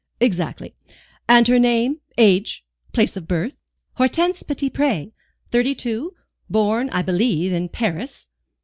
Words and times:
"Exactly. 0.19 0.73
And 1.29 1.47
her 1.47 1.59
name, 1.59 1.99
age, 2.17 2.65
place 2.91 3.15
of 3.15 3.27
birth?" 3.27 3.61
"Hortense 3.97 4.41
Petitpré, 4.41 5.11
thirty 5.51 5.75
two, 5.75 6.15
born, 6.49 6.89
I 6.89 7.03
believe, 7.03 7.53
in 7.53 7.69
Paris." 7.69 8.27